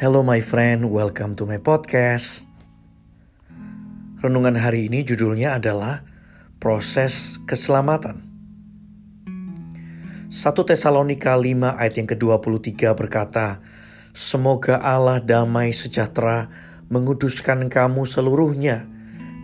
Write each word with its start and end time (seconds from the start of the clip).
Hello 0.00 0.24
my 0.24 0.40
friend, 0.40 0.88
welcome 0.88 1.36
to 1.36 1.44
my 1.44 1.60
podcast. 1.60 2.48
Renungan 4.24 4.56
hari 4.56 4.88
ini 4.88 5.04
judulnya 5.04 5.60
adalah 5.60 6.08
Proses 6.56 7.36
Keselamatan. 7.44 8.24
1 10.32 10.32
Tesalonika 10.40 11.36
5 11.36 11.76
ayat 11.76 11.94
yang 12.00 12.08
ke-23 12.16 12.96
berkata, 12.96 13.60
Semoga 14.16 14.80
Allah 14.80 15.20
damai 15.20 15.76
sejahtera 15.76 16.48
menguduskan 16.88 17.68
kamu 17.68 18.08
seluruhnya, 18.08 18.88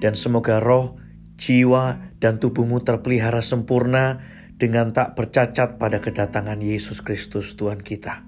dan 0.01 0.17
semoga 0.17 0.57
roh, 0.57 0.97
jiwa, 1.37 2.01
dan 2.17 2.41
tubuhmu 2.41 2.81
terpelihara 2.81 3.45
sempurna 3.45 4.25
dengan 4.57 4.97
tak 4.97 5.21
bercacat 5.21 5.77
pada 5.77 6.01
kedatangan 6.01 6.65
Yesus 6.65 7.05
Kristus 7.05 7.53
Tuhan 7.61 7.85
kita. 7.85 8.25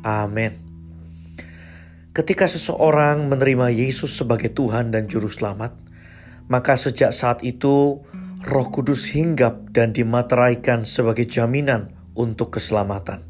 Amin. 0.00 0.71
Ketika 2.12 2.44
seseorang 2.44 3.32
menerima 3.32 3.72
Yesus 3.72 4.12
sebagai 4.12 4.52
Tuhan 4.52 4.92
dan 4.92 5.08
Juru 5.08 5.32
Selamat, 5.32 5.72
maka 6.44 6.76
sejak 6.76 7.08
saat 7.08 7.40
itu 7.40 8.04
Roh 8.44 8.68
Kudus 8.68 9.08
hinggap 9.16 9.72
dan 9.72 9.96
dimateraikan 9.96 10.84
sebagai 10.84 11.24
jaminan 11.24 11.96
untuk 12.12 12.52
keselamatan. 12.60 13.24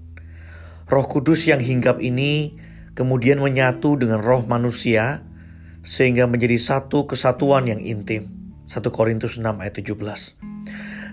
Roh 0.90 1.06
Kudus 1.06 1.46
yang 1.46 1.62
hinggap 1.62 2.02
ini 2.02 2.58
kemudian 2.98 3.38
menyatu 3.38 3.94
dengan 3.94 4.18
roh 4.18 4.42
manusia 4.50 5.22
sehingga 5.86 6.26
menjadi 6.26 6.58
satu 6.58 7.06
kesatuan 7.06 7.70
yang 7.70 7.78
intim. 7.78 8.34
1 8.66 8.82
Korintus 8.90 9.38
6 9.38 9.46
ayat 9.62 9.78
17. 9.78 9.94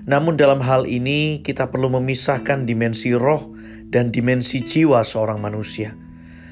Namun 0.09 0.41
dalam 0.41 0.65
hal 0.65 0.89
ini 0.89 1.45
kita 1.45 1.69
perlu 1.69 1.93
memisahkan 2.01 2.65
dimensi 2.65 3.13
roh 3.13 3.53
dan 3.93 4.09
dimensi 4.09 4.65
jiwa 4.65 5.05
seorang 5.05 5.37
manusia 5.37 6.08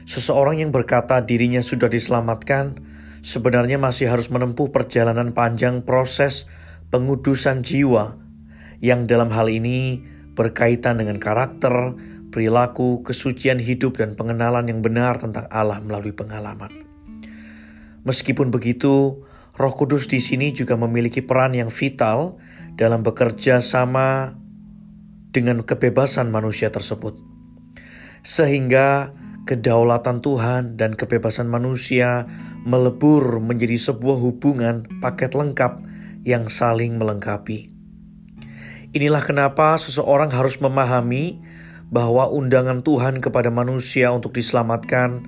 Seseorang 0.08 0.64
yang 0.64 0.72
berkata 0.72 1.20
dirinya 1.20 1.60
sudah 1.60 1.92
diselamatkan 1.92 2.80
sebenarnya 3.20 3.76
masih 3.76 4.08
harus 4.08 4.32
menempuh 4.32 4.72
perjalanan 4.72 5.36
panjang 5.36 5.84
proses 5.84 6.48
pengudusan 6.96 7.60
jiwa 7.60 8.16
yang 8.80 9.04
dalam 9.04 9.28
hal 9.36 9.52
ini 9.52 10.00
berkaitan 10.32 11.04
dengan 11.04 11.20
karakter, 11.20 12.00
perilaku, 12.32 13.04
kesucian 13.04 13.60
hidup 13.60 14.00
dan 14.00 14.16
pengenalan 14.16 14.72
yang 14.72 14.80
benar 14.80 15.20
tentang 15.20 15.44
Allah 15.52 15.84
melalui 15.84 16.16
pengalaman. 16.16 16.72
Meskipun 18.08 18.48
begitu, 18.48 19.28
Roh 19.60 19.74
Kudus 19.76 20.08
di 20.08 20.24
sini 20.24 20.56
juga 20.56 20.80
memiliki 20.80 21.20
peran 21.20 21.52
yang 21.52 21.68
vital 21.68 22.40
dalam 22.80 23.04
bekerja 23.04 23.60
sama 23.60 24.40
dengan 25.36 25.68
kebebasan 25.68 26.32
manusia 26.32 26.72
tersebut. 26.72 27.20
Sehingga 28.24 29.12
kedaulatan 29.48 30.20
Tuhan 30.20 30.76
dan 30.76 31.00
kebebasan 31.00 31.48
manusia 31.48 32.28
melebur 32.68 33.40
menjadi 33.40 33.80
sebuah 33.80 34.20
hubungan 34.20 34.84
paket 35.00 35.32
lengkap 35.32 35.80
yang 36.28 36.52
saling 36.52 37.00
melengkapi. 37.00 37.72
Inilah 38.92 39.24
kenapa 39.24 39.80
seseorang 39.80 40.28
harus 40.36 40.60
memahami 40.60 41.40
bahwa 41.88 42.28
undangan 42.28 42.84
Tuhan 42.84 43.24
kepada 43.24 43.48
manusia 43.48 44.12
untuk 44.12 44.36
diselamatkan 44.36 45.24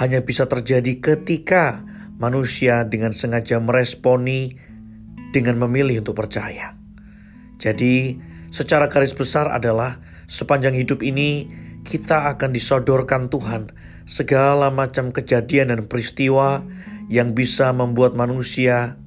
hanya 0.00 0.24
bisa 0.24 0.48
terjadi 0.48 0.96
ketika 1.04 1.84
manusia 2.16 2.88
dengan 2.88 3.12
sengaja 3.12 3.60
meresponi 3.60 4.56
dengan 5.30 5.60
memilih 5.60 6.00
untuk 6.00 6.16
percaya. 6.16 6.72
Jadi, 7.60 8.16
secara 8.48 8.88
garis 8.88 9.12
besar 9.12 9.52
adalah 9.52 10.00
sepanjang 10.30 10.72
hidup 10.78 11.04
ini 11.04 11.50
kita 11.88 12.28
akan 12.36 12.52
disodorkan 12.52 13.32
Tuhan 13.32 13.72
segala 14.04 14.68
macam 14.68 15.08
kejadian 15.08 15.72
dan 15.72 15.88
peristiwa 15.88 16.60
yang 17.08 17.32
bisa 17.32 17.72
membuat 17.72 18.12
manusia 18.12 19.00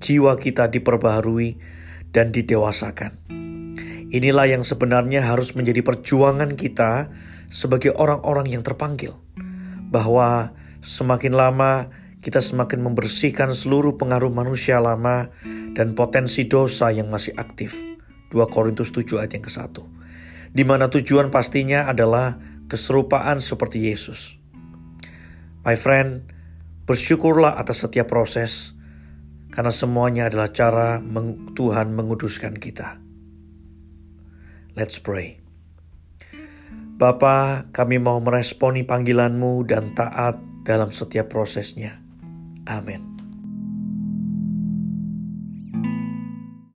jiwa 0.00 0.40
kita 0.40 0.72
diperbaharui 0.72 1.60
dan 2.16 2.32
didewasakan. 2.32 3.20
Inilah 4.08 4.48
yang 4.48 4.64
sebenarnya 4.64 5.20
harus 5.20 5.52
menjadi 5.52 5.84
perjuangan 5.84 6.56
kita 6.56 7.12
sebagai 7.52 7.92
orang-orang 7.92 8.56
yang 8.56 8.64
terpanggil, 8.64 9.12
bahwa 9.92 10.56
semakin 10.80 11.36
lama 11.36 11.92
kita 12.24 12.40
semakin 12.40 12.80
membersihkan 12.80 13.52
seluruh 13.52 14.00
pengaruh 14.00 14.32
manusia 14.32 14.80
lama 14.80 15.28
dan 15.76 15.92
potensi 15.92 16.48
dosa 16.48 16.88
yang 16.88 17.12
masih 17.12 17.36
aktif. 17.36 17.76
2 18.32 18.40
Korintus 18.48 18.88
7 18.96 19.20
ayat 19.20 19.36
yang 19.36 19.44
ke-1 19.44 19.93
di 20.54 20.62
mana 20.62 20.86
tujuan 20.86 21.34
pastinya 21.34 21.90
adalah 21.90 22.38
keserupaan 22.70 23.42
seperti 23.42 23.90
Yesus. 23.90 24.38
My 25.66 25.74
friend, 25.74 26.30
bersyukurlah 26.86 27.58
atas 27.58 27.82
setiap 27.82 28.08
proses, 28.08 28.78
karena 29.50 29.74
semuanya 29.74 30.30
adalah 30.30 30.54
cara 30.54 31.02
Tuhan 31.58 31.90
menguduskan 31.92 32.54
kita. 32.54 33.02
Let's 34.78 35.02
pray. 35.02 35.42
Bapa, 36.94 37.70
kami 37.74 37.98
mau 37.98 38.22
meresponi 38.22 38.86
panggilanmu 38.86 39.66
dan 39.66 39.98
taat 39.98 40.38
dalam 40.62 40.94
setiap 40.94 41.30
prosesnya. 41.30 41.98
Amin. 42.70 43.13